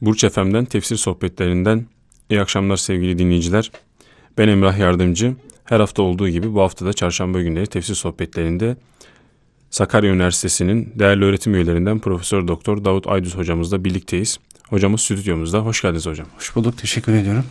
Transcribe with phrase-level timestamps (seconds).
[0.00, 1.86] Burç FM'den tefsir sohbetlerinden
[2.30, 3.70] iyi akşamlar sevgili dinleyiciler.
[4.38, 5.34] Ben Emrah Yardımcı.
[5.64, 8.76] Her hafta olduğu gibi bu haftada çarşamba günleri tefsir sohbetlerinde
[9.70, 14.38] Sakarya Üniversitesi'nin değerli öğretim üyelerinden Profesör Doktor Davut Aydüz hocamızla birlikteyiz.
[14.68, 15.58] Hocamız stüdyomuzda.
[15.58, 16.26] Hoş geldiniz hocam.
[16.36, 16.78] Hoş bulduk.
[16.78, 17.44] Teşekkür ediyorum.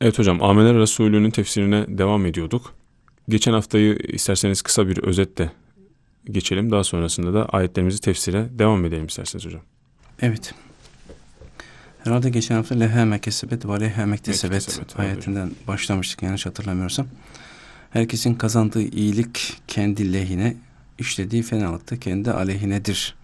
[0.00, 2.74] Evet hocam Amener Resulü'nün tefsirine devam ediyorduk.
[3.28, 5.52] Geçen haftayı isterseniz kısa bir özetle
[6.24, 6.70] geçelim.
[6.70, 9.62] Daha sonrasında da ayetlerimizi tefsire devam edelim isterseniz hocam.
[10.20, 10.54] Evet.
[12.04, 15.68] Herhalde geçen hafta leha mekesebet ve leha mektesebet ayetinden evet.
[15.68, 17.06] başlamıştık yanlış hatırlamıyorsam.
[17.90, 20.56] Herkesin kazandığı iyilik kendi lehine,
[20.98, 23.14] işlediği fenalık da kendi aleyhinedir.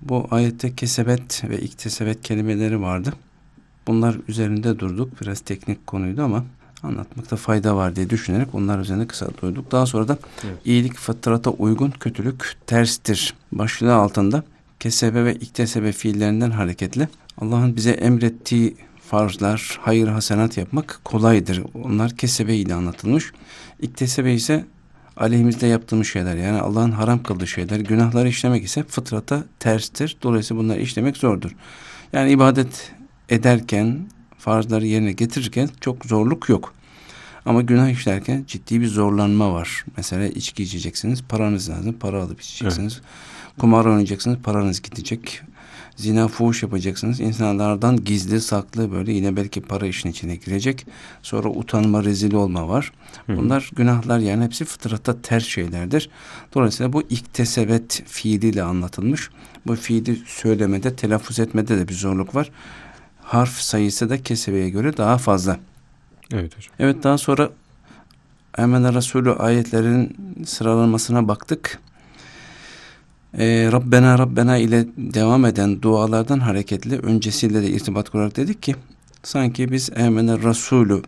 [0.00, 3.12] Bu ayette kesebet ve iktesebet kelimeleri vardı.
[3.86, 5.20] Bunlar üzerinde durduk.
[5.20, 6.44] Biraz teknik konuydu ama
[6.82, 9.72] anlatmakta fayda var diye düşünerek onlar üzerine kısa duyduk.
[9.72, 10.56] Daha sonra da evet.
[10.64, 13.34] iyilik fıtrata uygun, kötülük terstir.
[13.52, 14.42] Başlığı altında
[14.80, 17.08] kesebe ve iktesebe fiillerinden hareketle
[17.40, 18.76] Allah'ın bize emrettiği
[19.10, 21.62] farzlar, hayır hasenat yapmak kolaydır.
[21.84, 23.32] Onlar kesebe ile anlatılmış.
[23.80, 24.64] İktesebe ise
[25.16, 30.16] aleyhimizde yaptığımız şeyler yani Allah'ın haram kıldığı şeyler, günahları işlemek ise fıtrata terstir.
[30.22, 31.56] Dolayısıyla bunları işlemek zordur.
[32.12, 32.92] Yani ibadet
[33.28, 33.98] ederken,
[34.38, 36.74] farzları yerine getirirken çok zorluk yok.
[37.46, 39.84] Ama günah işlerken ciddi bir zorlanma var.
[39.96, 42.92] Mesela içki içeceksiniz, paranız lazım, para alıp içeceksiniz.
[42.94, 43.58] Evet.
[43.58, 45.42] Kumar oynayacaksınız, paranız gidecek.
[45.98, 47.20] Zina, fuhuş yapacaksınız.
[47.20, 50.86] İnsanlardan gizli, saklı böyle yine belki para işin içine girecek.
[51.22, 52.92] Sonra utanma, rezil olma var.
[53.28, 53.76] Bunlar Hı.
[53.76, 56.10] günahlar yani hepsi fıtrata ters şeylerdir.
[56.54, 59.30] Dolayısıyla bu iktesebet fiiliyle anlatılmış.
[59.66, 62.50] Bu fiili söylemede, telaffuz etmede de bir zorluk var.
[63.22, 65.58] Harf sayısı da kesebeye göre daha fazla.
[66.32, 66.74] Evet hocam.
[66.78, 67.50] Evet daha sonra
[68.56, 71.80] hemen Resulü ayetlerin sıralanmasına baktık.
[73.34, 78.74] Ee, Rabbena Rabbena ile devam eden dualardan hareketli öncesiyle de irtibat kurarak dedik ki
[79.22, 81.02] sanki biz Emene Resulü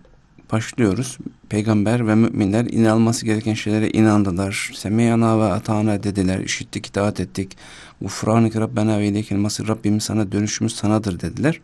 [0.53, 1.19] başlıyoruz.
[1.49, 4.71] Peygamber ve müminler inanılması gereken şeylere inandılar.
[4.75, 6.39] Semeyana ve atana dediler.
[6.39, 7.57] İşittik, itaat ettik.
[8.01, 11.61] Gufranik Rabbena ve ileykel masir Rabbimiz sana dönüşümüz sanadır dediler.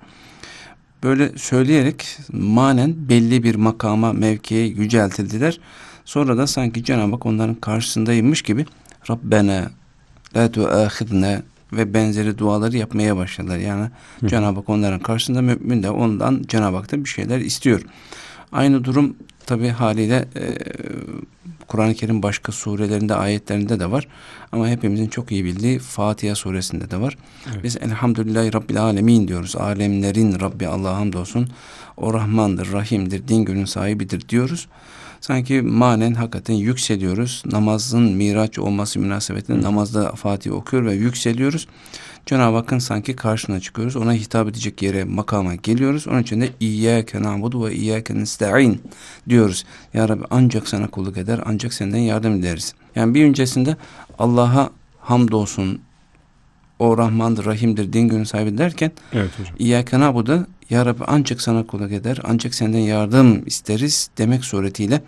[1.03, 5.61] Böyle söyleyerek manen belli bir makama, mevkiye yüceltildiler.
[6.05, 8.67] Sonra da sanki Cenab-ı Hak onların karşısındaymış gibi
[9.11, 9.71] Rabbena
[10.37, 11.43] la tuahidne
[11.73, 13.59] ve benzeri duaları yapmaya başladılar.
[13.59, 13.91] Yani
[14.27, 17.83] Cenab-ı Hak onların karşısında mümin de ondan Cenab-ı Hak'tan bir şeyler istiyor.
[18.53, 19.17] Aynı durum
[19.47, 20.57] tabi haliyle e,
[21.67, 24.09] Kur'an-ı Kerim başka surelerinde, ayetlerinde de var.
[24.53, 27.17] Ama hepimizin çok iyi bildiği Fatiha suresinde de var.
[27.53, 27.65] Evet.
[27.65, 29.57] Biz Elhamdülillahi Rabbil Alemin diyoruz.
[29.57, 31.49] Alemlerin Rabbi Allah'a hamdolsun.
[31.97, 34.69] O Rahmandır, Rahim'dir, din günün sahibidir diyoruz.
[35.21, 37.43] Sanki manen hakikaten yükseliyoruz.
[37.47, 41.67] Namazın miraç olması münasebetinde namazda Fatih okuyor ve yükseliyoruz.
[42.27, 43.97] Cenab-ı Hakk'ın sanki karşına çıkıyoruz.
[43.97, 46.09] Ona hitap edecek yere, makama geliyoruz.
[46.09, 48.83] Onun için de İyyâke na'budu ve İyyâke nesta'in
[49.29, 49.65] diyoruz.
[49.95, 52.75] Ya Rabbi ancak sana kulluk eder, ancak senden yardım ederiz.
[52.95, 53.77] Yani bir öncesinde
[54.19, 55.81] Allah'a hamdolsun,
[56.79, 59.55] o Rahmandır, Rahim'dir, din günü sahibi derken evet hocam.
[59.59, 65.03] İyyâke na'budu Ya Rabbi ancak sana kulluk eder, ancak senden yardım isteriz demek suretiyle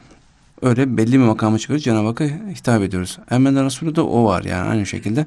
[0.62, 1.84] öyle belli bir makama çıkıyoruz.
[1.84, 2.24] Cenab-ı Hakk'a
[2.54, 3.18] hitap ediyoruz.
[3.30, 5.26] Emel Resulü de o var yani aynı şekilde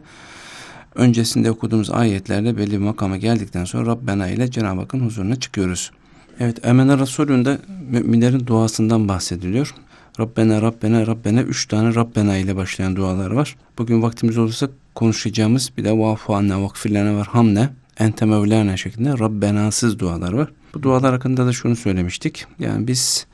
[0.96, 5.92] öncesinde okuduğumuz ayetlerle belli bir makama geldikten sonra Rabbena ile Cenab-ı Hakk'ın huzuruna çıkıyoruz.
[6.40, 7.58] Evet Emene Resulü'nde
[7.90, 9.76] müminlerin duasından bahsediliyor.
[10.20, 13.56] Rabbena Rabbena Rabbena üç tane Rabbena ile başlayan dualar var.
[13.78, 17.70] Bugün vaktimiz olursa konuşacağımız bir de vafu anne vakfirlene var hamne
[18.00, 20.50] ente mevlana şeklinde Rabbenasız dualar var.
[20.74, 22.46] Bu dualar hakkında da şunu söylemiştik.
[22.60, 23.26] Yani biz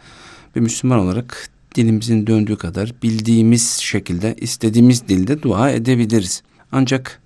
[0.55, 6.43] bir Müslüman olarak dilimizin döndüğü kadar bildiğimiz şekilde istediğimiz dilde dua edebiliriz.
[6.71, 7.21] Ancak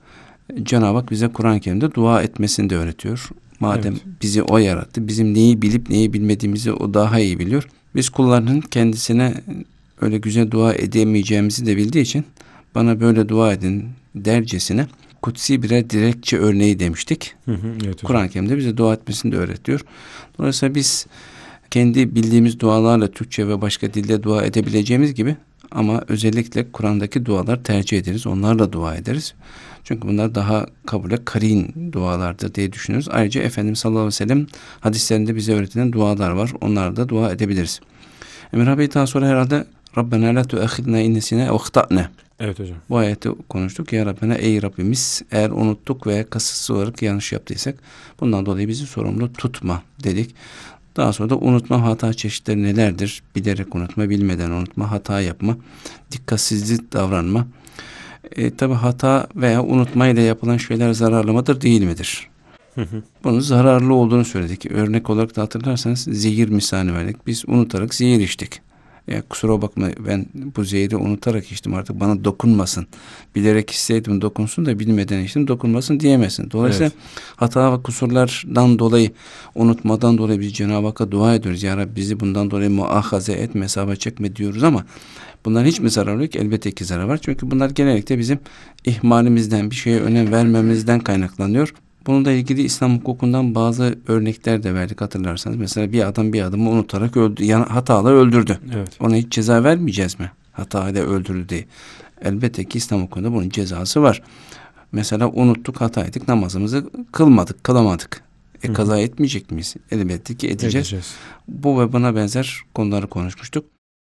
[0.63, 3.29] Cenab-ı Hak bize Kur'an-ı Kerim'de dua etmesini de öğretiyor.
[3.59, 4.03] Madem evet.
[4.21, 7.67] bizi o yarattı, bizim neyi bilip neyi bilmediğimizi o daha iyi biliyor.
[7.95, 9.33] Biz kullarının kendisine
[10.01, 12.25] öyle güzel dua edemeyeceğimizi de bildiği için
[12.75, 14.87] bana böyle dua edin dercesine
[15.21, 17.33] kutsi birer direkçe örneği demiştik.
[17.85, 19.81] evet, Kur'an-ı Kerim'de bize dua etmesini de öğretiyor.
[20.37, 21.07] Dolayısıyla biz
[21.71, 25.35] kendi bildiğimiz dualarla Türkçe ve başka dilde dua edebileceğimiz gibi
[25.71, 28.27] ama özellikle Kur'an'daki dualar tercih ederiz.
[28.27, 29.33] Onlarla dua ederiz.
[29.83, 33.09] Çünkü bunlar daha kabule karin dualardır diye düşünüyoruz.
[33.11, 34.47] Ayrıca Efendimiz sallallahu aleyhi ve sellem
[34.79, 36.51] hadislerinde bize öğretilen dualar var.
[36.61, 37.79] Onlarla da dua edebiliriz.
[38.53, 39.65] Emir Bey daha sonra herhalde
[39.97, 42.07] Rabbena la tuahidna innesine ehta'ne.
[42.39, 42.77] Evet hocam.
[42.89, 43.93] Bu ayeti konuştuk.
[43.93, 47.75] Ya Rabbena ey Rabbimiz eğer unuttuk veya kasıtsız olarak yanlış yaptıysak
[48.19, 50.35] bundan dolayı bizi sorumlu tutma dedik.
[50.97, 53.23] Daha sonra da unutma hata çeşitleri nelerdir?
[53.35, 55.57] Bilerek unutma, bilmeden unutma, hata yapma,
[56.11, 57.47] dikkatsizlik davranma,
[58.35, 62.29] e, tabi hata veya unutma ile yapılan şeyler zararlı mıdır değil midir?
[62.75, 63.03] Hı hı.
[63.23, 64.71] Bunun zararlı olduğunu söyledik.
[64.71, 67.27] Örnek olarak da hatırlarsanız zehir misali verdik.
[67.27, 68.61] Biz unutarak zehir içtik.
[69.11, 70.25] Ya kusura bakma ben
[70.55, 72.87] bu zehri unutarak içtim artık bana dokunmasın.
[73.35, 76.51] Bilerek isteydim dokunsun da bilmeden içtim dokunmasın diyemezsin.
[76.51, 77.33] Dolayısıyla Evet.
[77.35, 79.11] hata ve kusurlardan dolayı
[79.55, 81.63] unutmadan dolayı biz Cenab-ı Hakk'a dua ediyoruz.
[81.63, 84.85] Ya Rabbi bizi bundan dolayı muahaze etme, hesaba çekme diyoruz ama
[85.45, 86.35] bunların hiç mi zararı yok?
[86.35, 87.19] Elbette ki zarar var.
[87.21, 88.39] Çünkü bunlar genellikle bizim
[88.85, 91.73] ihmalimizden, bir şeye önem vermemizden kaynaklanıyor.
[92.07, 95.57] Bununla ilgili İslam hukukundan bazı örnekler de verdik hatırlarsanız.
[95.57, 98.59] Mesela bir adam bir adamı unutarak öldü, yani hatalı öldürdü.
[98.75, 98.89] Evet.
[98.99, 100.31] Ona hiç ceza vermeyeceğiz mi?
[100.51, 101.65] Hatayla öldürdü diye.
[102.21, 104.21] Elbette ki İslam hukukunda bunun cezası var.
[104.91, 108.23] Mesela unuttuk, hata ettik, namazımızı kılmadık, kılamadık.
[108.63, 108.73] E hı.
[108.73, 109.75] kaza etmeyecek miyiz?
[109.91, 110.75] Elbette ki edeceğiz.
[110.75, 111.15] Edeceğiz.
[111.47, 113.65] Bu ve buna benzer konuları konuşmuştuk.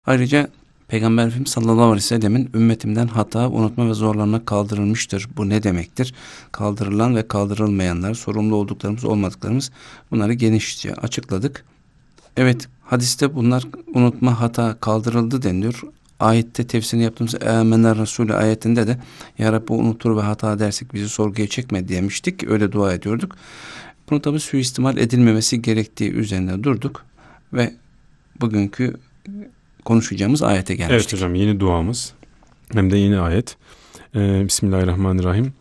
[0.05, 0.49] Ayrıca
[0.91, 5.27] Peygamber Efendimiz sallallahu aleyhi ve sellemin ümmetimden hata, unutma ve zorlanma kaldırılmıştır.
[5.37, 6.13] Bu ne demektir?
[6.51, 9.71] Kaldırılan ve kaldırılmayanlar, sorumlu olduklarımız, olmadıklarımız
[10.11, 11.65] bunları genişçe açıkladık.
[12.37, 15.81] Evet, hadiste bunlar unutma, hata kaldırıldı deniliyor.
[16.19, 18.97] Ayette tefsirini yaptığımız Âmener Resulü ayetinde de
[19.37, 22.47] Ya Rabbi unutur ve hata dersek bizi sorguya çekme demiştik.
[22.47, 23.35] Öyle dua ediyorduk.
[24.09, 27.05] Bunu tabi suistimal edilmemesi gerektiği üzerine durduk
[27.53, 27.73] ve
[28.41, 28.95] bugünkü
[29.85, 31.13] konuşacağımız ayete gelmiştik.
[31.13, 32.13] Evet hocam yeni duamız
[32.73, 33.57] hem de yeni ayet.
[34.15, 35.53] Ee, Bismillahirrahmanirrahim.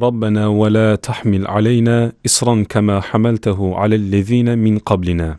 [0.00, 5.38] Rabbena ve la tahmil aleyna isran kema hamaltehu alellezine min qablina.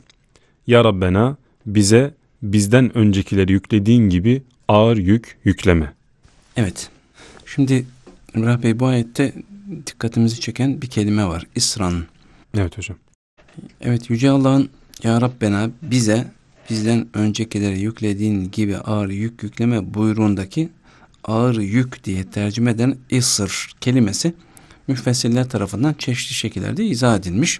[0.68, 5.94] Ya Rabbena bize bizden öncekileri yüklediğin gibi ağır yük yükleme.
[6.58, 6.90] Evet.
[7.46, 7.86] Şimdi
[8.36, 9.34] Emrah Bey bu ayette
[9.88, 11.48] dikkatimizi çeken bir kelime var.
[11.56, 12.04] İsran.
[12.58, 12.98] Evet hocam.
[13.82, 14.70] Evet Yüce Allah'ın
[15.04, 16.28] Ya Rabbena bize
[16.72, 20.70] bizden öncekilere yüklediğin gibi ağır yük yükleme buyruğundaki
[21.24, 24.34] ağır yük diye tercüme eden isr kelimesi
[24.88, 27.60] müfessirler tarafından çeşitli şekillerde izah edilmiş.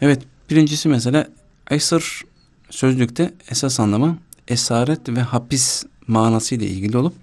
[0.00, 1.28] Evet birincisi mesela
[1.70, 2.22] isr
[2.70, 4.18] sözlükte esas anlamı
[4.48, 7.14] esaret ve hapis manasıyla ilgili olup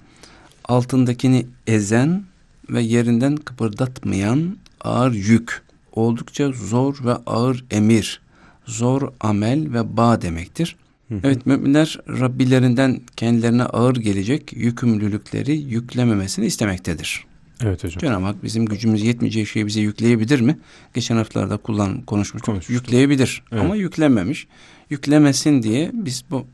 [0.66, 2.24] altındakini ezen
[2.70, 5.62] ve yerinden kıpırdatmayan ağır yük
[5.92, 8.22] oldukça zor ve ağır emir,
[8.66, 10.76] zor amel ve bağ demektir.
[11.12, 17.26] Evet müminler Rabbilerinden kendilerine ağır gelecek yükümlülükleri yüklememesini istemektedir.
[17.64, 18.00] Evet hocam.
[18.00, 20.60] Cenab-ı Hak bizim gücümüz yetmeyeceği şeyi bize yükleyebilir mi?
[20.94, 22.02] Geçen haftalarda kullan.
[22.02, 22.70] Konuşmuştuk.
[22.70, 23.64] Yükleyebilir Evet.
[23.64, 24.48] ama yüklememiş.
[24.90, 26.48] Yüklemesin diye biz bu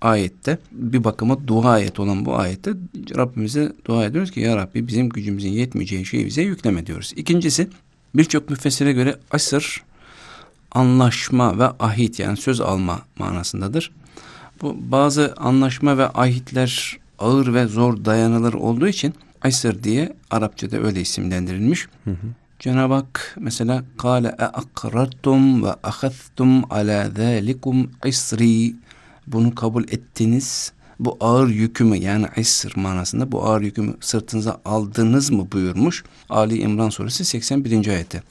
[0.00, 2.70] ayette bir bakıma dua ayet olan bu ayette
[3.16, 7.12] Rabbimize dua ediyoruz ki ya Rabbi bizim gücümüzün yetmeyeceği şeyi bize yükleme diyoruz.
[7.16, 7.68] İkincisi
[8.14, 9.82] birçok müfessire göre asır
[10.72, 13.92] anlaşma ve ahit yani söz alma manasındadır.
[14.62, 21.00] Bu bazı anlaşma ve ahitler ağır ve zor dayanılır olduğu için asır diye Arapçada öyle
[21.00, 21.88] isimlendirilmiş.
[22.04, 22.26] Hı hı.
[22.58, 28.74] Cenab-ı Hak mesela kâle e akrartum ve ahaztum ala zâlikum isri
[29.26, 30.72] bunu kabul ettiniz.
[31.00, 36.04] Bu ağır yükümü yani isr manasında bu ağır yükümü sırtınıza aldınız mı buyurmuş.
[36.30, 37.86] Ali İmran suresi 81.
[37.86, 38.22] ayette.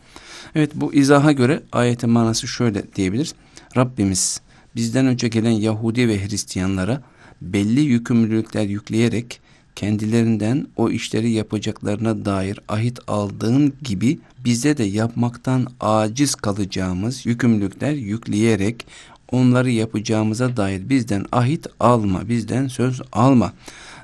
[0.55, 3.33] Evet bu izaha göre ayetin manası şöyle diyebiliriz.
[3.77, 4.41] Rabbimiz
[4.75, 7.01] bizden önce gelen Yahudi ve Hristiyanlara
[7.41, 9.41] belli yükümlülükler yükleyerek
[9.75, 18.85] kendilerinden o işleri yapacaklarına dair ahit aldığın gibi bize de yapmaktan aciz kalacağımız yükümlülükler yükleyerek
[19.31, 23.53] onları yapacağımıza dair bizden ahit alma, bizden söz alma.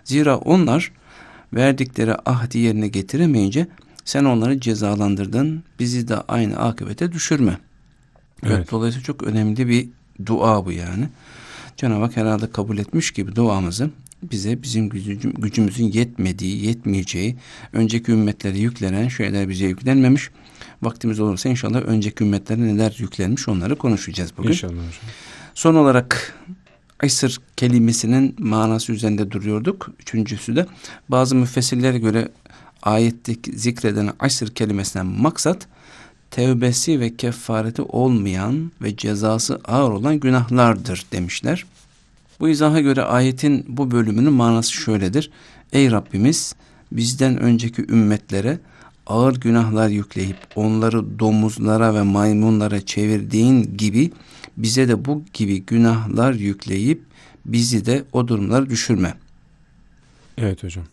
[0.04, 0.92] Zira onlar
[1.54, 3.68] verdikleri ahdi yerine getiremeyince
[4.06, 7.58] sen onları cezalandırdın, bizi de aynı akıbete düşürme.
[8.44, 8.56] Evet.
[8.58, 8.72] Evet.
[8.72, 9.90] dolayısıyla çok önemli bir
[10.26, 11.10] dua bu yani.
[11.78, 13.90] Cenab-ı Hak herhalde kabul etmiş gibi duamızı
[14.24, 17.36] bize bizim gücüm- gücümüzün yetmediği, yetmeyeceği,
[17.74, 20.30] önceki ümmetlere yüklenen şeyler bize yüklenmemiş.
[20.82, 24.50] Vaktimiz olursa inşallah önceki ümmetlere neler yüklenmiş onları konuşacağız bugün.
[24.50, 25.10] İnşallah hocam.
[25.54, 26.36] Son olarak
[27.00, 29.92] Aysır kelimesinin manası üzerinde duruyorduk.
[30.00, 30.66] Üçüncüsü de
[31.10, 32.30] bazı müfessirlere göre
[32.84, 35.68] ayetteki zikreden Aysır kelimesinden maksat
[36.32, 41.66] tevbesi ve kefareti olmayan ve cezası ağır olan günahlardır demişler.
[42.40, 45.32] Bu izaha göre ayetin bu bölümünün manası şöyledir.
[45.74, 46.56] Ey Rabbimiz
[46.92, 48.60] bizden önceki ümmetlere
[49.08, 54.12] ağır günahlar yükleyip onları domuzlara ve maymunlara çevirdiğin gibi
[54.58, 57.02] bize de bu gibi günahlar yükleyip
[57.46, 59.14] bizi de o durumlara düşürme.
[60.38, 60.84] Evet hocam.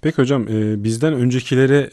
[0.00, 1.90] Peki hocam e, bizden öncekilere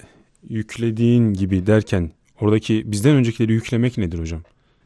[0.49, 4.41] yüklediğin gibi derken oradaki bizden öncekileri yüklemek nedir hocam?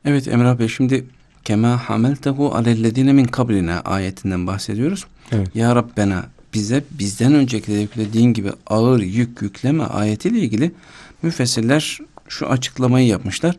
[0.05, 1.05] Evet Emrah Bey şimdi
[1.43, 5.05] kema hameltehu alellezine min kablina ayetinden bahsediyoruz.
[5.31, 5.55] Evet.
[5.55, 10.71] Ya Rabbena bize bizden öncekilere yüklediğin gibi ağır yük yükleme ayetiyle ilgili
[11.21, 13.55] müfessirler şu açıklamayı yapmışlar.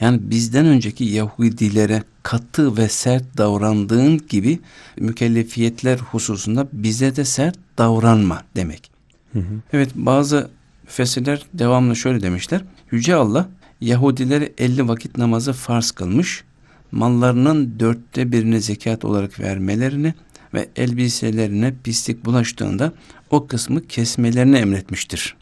[0.00, 4.58] Yani bizden önceki Yahudilere katı ve sert davrandığın gibi
[4.96, 8.90] mükellefiyetler hususunda bize de sert davranma demek.
[9.32, 9.60] Hı hı.
[9.72, 10.50] Evet bazı
[10.94, 12.64] fesirler devamlı şöyle demişler.
[12.90, 13.48] Yüce Allah
[13.80, 16.44] Yahudilere 50 vakit namazı farz kılmış,
[16.92, 20.14] mallarının dörtte birini zekat olarak vermelerini
[20.54, 22.92] ve elbiselerine pislik bulaştığında
[23.30, 25.36] o kısmı kesmelerini emretmiştir.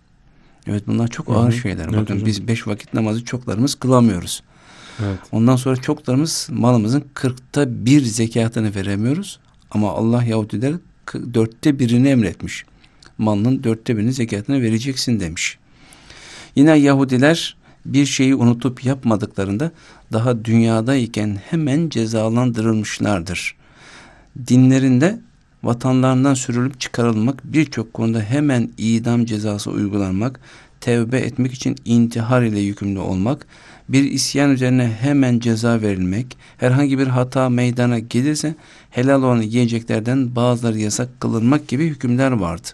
[0.67, 1.37] Evet bunlar çok Hı hı.
[1.37, 1.85] ağır şeyler.
[1.85, 2.26] Evet Bakın hocam.
[2.26, 4.43] biz beş vakit namazı çoklarımız kılamıyoruz.
[5.05, 5.19] Evet.
[5.33, 9.38] Ondan sonra çoklarımız malımızın kırkta bir zekatını veremiyoruz.
[9.71, 10.75] Ama Allah Yahudilere
[11.07, 12.64] kı- dörtte birini emretmiş.
[13.19, 15.59] Malının dörtte birini zekatını vereceksin demiş.
[16.57, 17.57] Yine Yahudiler
[17.87, 19.73] bir şeyi unutup yapmadıklarında
[20.13, 23.55] daha dünyadayken hemen cezalandırılmışlardır.
[24.47, 25.21] Dinlerinde
[25.63, 30.41] vatanlarından sürülüp çıkarılmak birçok konuda hemen idam cezası uygulanmak,
[30.81, 33.47] tevbe etmek için intihar ile yükümlü olmak,
[33.89, 38.55] bir isyan üzerine hemen ceza verilmek, herhangi bir hata meydana gelirse
[38.91, 42.69] helal olan yiyeceklerden bazıları yasak kılınmak gibi hükümler vardı.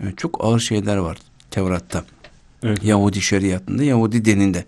[0.00, 1.18] Evet, çok ağır şeyler var
[1.50, 2.04] Tevrat'ta.
[2.62, 2.84] Evet.
[2.84, 4.64] Yahudi şeriatında, Yahudi dininde.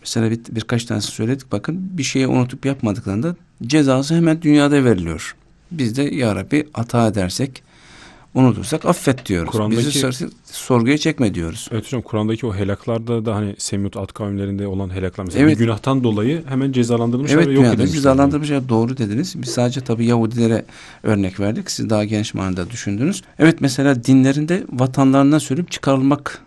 [0.00, 1.52] Mesela bir, birkaç tanesi söyledik.
[1.52, 3.36] Bakın bir şeyi unutup yapmadıklarında
[3.66, 5.36] cezası hemen dünyada veriliyor.
[5.70, 7.62] Biz de ya Rabbi hata edersek,
[8.34, 9.50] unutursak affet diyoruz.
[9.52, 11.68] Kur'an'daki- Bizi sor- sorguya çekme diyoruz.
[11.72, 15.54] Evet hocam Kur'an'daki o helaklarda da hani Semut at kavimlerinde olan helaklar mesela Evet.
[15.58, 17.94] bir günahtan dolayı hemen cezalandırılmışlar Evet ve yok edilmişler.
[17.94, 19.42] cezalandırmışlar doğru dediniz.
[19.42, 20.64] Biz sadece tabii Yahudilere
[21.02, 21.70] örnek verdik.
[21.70, 23.22] Siz daha geniş manada düşündünüz.
[23.38, 26.38] Evet mesela dinlerinde vatanlarından sürüp çıkarılmak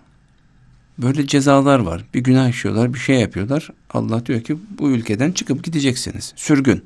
[0.98, 2.06] böyle cezalar var.
[2.14, 3.70] Bir günah işiyorlar, bir şey yapıyorlar.
[3.94, 6.34] Allah diyor ki bu ülkeden çıkıp gideceksiniz.
[6.36, 6.84] Sürgün.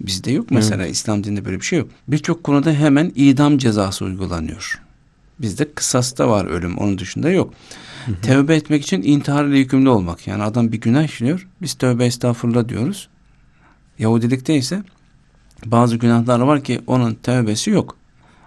[0.00, 1.88] Bizde yok mesela İslam dininde böyle bir şey yok.
[2.08, 4.82] Birçok konuda hemen idam cezası uygulanıyor.
[5.38, 6.78] Bizde kısasta var ölüm.
[6.78, 7.54] Onun dışında yok.
[8.22, 10.26] Tevbe etmek için intihar ile yükümlü olmak.
[10.26, 11.48] Yani adam bir günah işliyor.
[11.62, 13.08] Biz tövbe estağfurullah diyoruz.
[13.98, 14.82] Yahudilikte ise
[15.66, 17.96] bazı günahlar var ki onun tövbesi yok.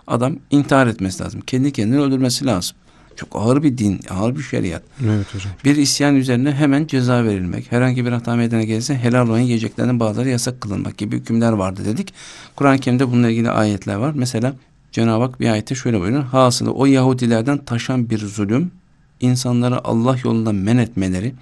[0.07, 1.41] Adam intihar etmesi lazım.
[1.41, 2.77] Kendi kendini öldürmesi lazım.
[3.15, 4.83] Çok ağır bir din, ağır bir şeriat.
[5.05, 5.53] Evet hocam.
[5.65, 10.29] Bir isyan üzerine hemen ceza verilmek, herhangi bir hata meydana gelirse helal olan yiyeceklerden bazıları
[10.29, 12.13] yasak kılınmak gibi hükümler vardı dedik.
[12.55, 14.11] Kur'an-ı Kerim'de bununla ilgili ayetler var.
[14.15, 14.53] Mesela
[14.91, 16.23] Cenab-ı Hak bir ayette şöyle buyuruyor.
[16.23, 18.71] Hasılı o Yahudilerden taşan bir zulüm,
[19.19, 21.33] insanları Allah yolundan men etmeleri,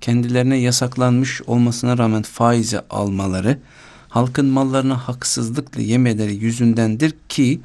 [0.00, 3.58] kendilerine yasaklanmış olmasına rağmen faizi almaları,
[4.08, 7.60] halkın mallarını haksızlıkla yemeleri yüzündendir ki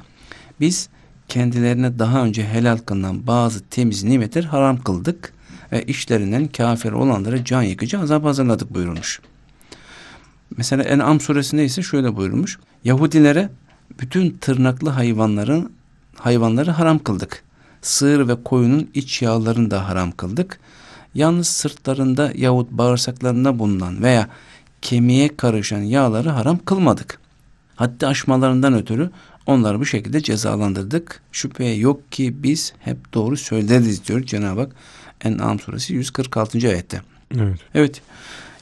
[0.60, 0.88] biz
[1.28, 5.32] kendilerine daha önce helal kılınan bazı temiz nimetleri haram kıldık
[5.72, 9.20] ve işlerinden kafir olanlara can yıkıcı azap hazırladık buyurulmuş.
[10.56, 12.58] Mesela En'am suresinde ise şöyle buyurulmuş.
[12.84, 13.48] Yahudilere
[14.00, 15.72] bütün tırnaklı hayvanların
[16.16, 17.42] hayvanları haram kıldık.
[17.82, 20.60] Sığır ve koyunun iç yağlarını da haram kıldık.
[21.14, 24.28] Yalnız sırtlarında yahut bağırsaklarında bulunan veya
[24.82, 27.18] kemiğe karışan yağları haram kılmadık.
[27.76, 29.10] Hatta aşmalarından ötürü
[29.46, 31.20] onları bu şekilde cezalandırdık.
[31.32, 34.72] Şüphe yok ki biz hep doğru söyleriz diyor Cenab-ı Hak
[35.24, 36.58] En'am suresi 146.
[36.68, 37.02] ayette.
[37.34, 37.58] Evet.
[37.74, 38.02] Evet.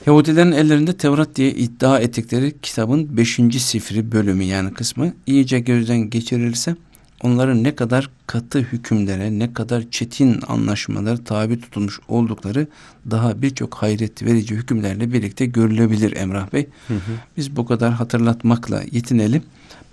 [0.06, 3.40] Yahudilerin ellerinde Tevrat diye iddia ettikleri kitabın 5.
[3.58, 6.76] sifri bölümü yani kısmı iyice gözden geçirilirse
[7.22, 12.66] onların ne kadar katı hükümlere, ne kadar çetin anlaşmalara tabi tutulmuş oldukları
[13.10, 16.66] daha birçok hayret verici hükümlerle birlikte görülebilir Emrah Bey.
[16.88, 17.12] Hı hı.
[17.36, 19.42] Biz bu kadar hatırlatmakla yetinelim.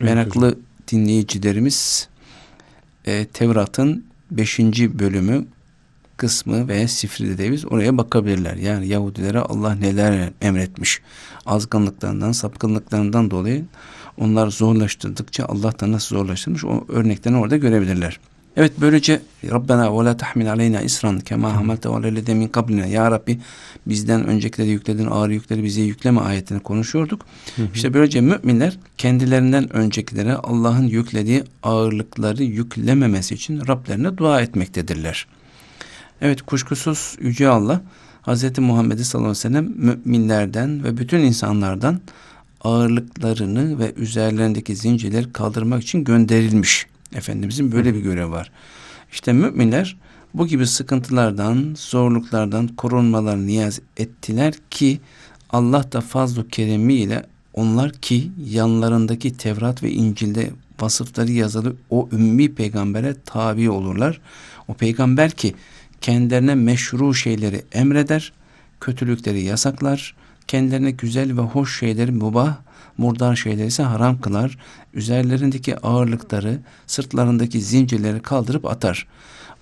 [0.02, 0.58] Evet Meraklı
[0.92, 2.10] dinleyicilerimiz
[3.06, 4.60] e, Tevrat'ın 5.
[4.80, 5.46] bölümü
[6.18, 8.56] kısmı veya sifri dediğimiz oraya bakabilirler.
[8.56, 11.02] Yani Yahudilere Allah neler emretmiş.
[11.46, 13.66] Azgınlıklarından, sapkınlıklarından dolayı
[14.18, 18.20] onlar zorlaştırdıkça Allah da nasıl zorlaştırmış o örneklerini orada görebilirler.
[18.60, 22.86] Evet böylece Rabbena ve la tahmil aleyna isran kema hamalte alellezine min kablina.
[22.86, 23.40] Ya Rabbi
[23.86, 27.26] bizden öncekileri yükledin ağır yükleri bize yükleme ayetini konuşuyorduk.
[27.76, 35.28] İşte böylece müminler kendilerinden öncekilere Allah'ın yüklediği ağırlıkları yüklememesi için Rablerine dua etmektedirler.
[36.22, 37.82] Evet kuşkusuz Yüce Allah
[38.28, 38.58] Hz.
[38.58, 42.00] Muhammed sallallahu aleyhi ve sellem müminlerden ve bütün insanlardan
[42.62, 46.88] ağırlıklarını ve üzerlerindeki zincirleri kaldırmak için gönderilmiş.
[47.16, 48.52] Efendimizin böyle bir görevi var.
[49.12, 49.98] İşte müminler
[50.34, 55.00] bu gibi sıkıntılardan, zorluklardan korunmalarını niyaz ettiler ki
[55.50, 60.52] Allah da fazl-ı keremiyle onlar ki yanlarındaki Tevrat ve İncil'de
[60.82, 64.22] vasıfları yazılı o ümmi peygambere tabi olurlar.
[64.68, 65.56] O peygamber ki
[66.02, 68.34] kendilerine meşru şeyleri emreder,
[68.80, 70.16] kötülükleri yasaklar,
[70.48, 72.58] kendilerine güzel ve hoş şeyleri mubah,
[73.00, 74.58] murdar şeyleri ise haram kılar,
[74.94, 79.08] üzerlerindeki ağırlıkları, sırtlarındaki zincirleri kaldırıp atar.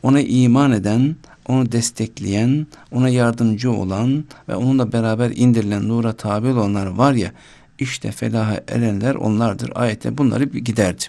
[0.03, 1.15] ona iman eden,
[1.48, 7.32] onu destekleyen, ona yardımcı olan ve onunla beraber indirilen nura tabi olanlar var ya,
[7.79, 9.72] işte felaha erenler onlardır.
[9.75, 11.03] Ayette bunları giderdi.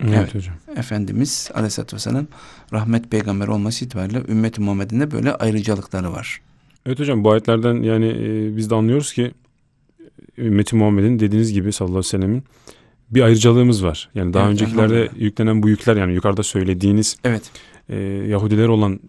[0.00, 0.34] Evet, Evet.
[0.34, 0.54] hocam.
[0.76, 2.26] Efendimiz Aleyhisselatü Vesselam
[2.72, 6.40] rahmet peygamber olması itibariyle ümmeti Muhammed'in de böyle ayrıcalıkları var.
[6.86, 9.32] Evet hocam bu ayetlerden yani e, biz de anlıyoruz ki
[10.38, 12.42] ümmeti Muhammed'in dediğiniz gibi sallallahu aleyhi ve sellemin
[13.10, 14.10] bir ayrıcalığımız var.
[14.14, 15.22] Yani daha Evet, öncekilerde elhamdülillah.
[15.24, 17.42] yüklenen bu yükler yani yukarıda söylediğiniz Evet,
[17.88, 17.96] e,
[18.28, 19.00] Yahudiler olan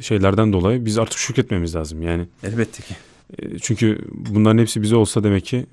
[0.00, 2.02] şeylerden dolayı biz artık şükretmemiz lazım.
[2.02, 2.94] Yani elbette ki.
[3.38, 5.66] e, çünkü bunların hepsi bize olsa demek ki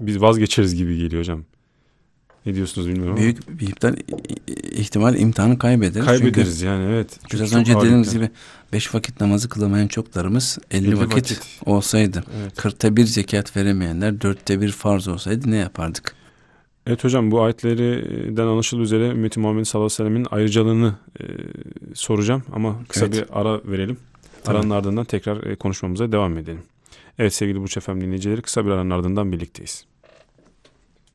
[0.00, 1.44] biz vazgeçeriz gibi geliyor hocam.
[2.46, 3.20] Ne diyorsunuz bilmiyorum ama.
[3.20, 3.96] Büyük bir ihtimal,
[4.72, 6.06] ihtimal imtihanı kaybederiz.
[6.06, 7.10] Kaybederiz yani evet.
[7.10, 8.30] Çünkü Çünkü biraz önce dediğimiz gibi
[8.72, 11.60] beş vakit namazı kılamayan çoklarımız 50, 50 vakit, vakit.
[11.66, 12.24] olsaydı,
[12.64, 12.96] Evet.
[12.96, 16.14] bir zekat veremeyenler dörtte bir farz olsaydı ne yapardık?
[16.86, 21.24] Evet hocam bu ayetlerden anlaşıldığı üzere Ümmeti Muhammed sallallahu aleyhi ve sellemin ayrıcalığını e,
[21.94, 23.14] soracağım ama kısa Evet.
[23.14, 23.96] bir ara verelim.
[24.44, 24.56] Tabii.
[24.56, 26.62] Aranın ardından tekrar e, konuşmamıza devam edelim.
[27.18, 29.84] Evet sevgili Burç Efem dinleyicileri kısa bir aranın ardından birlikteyiz.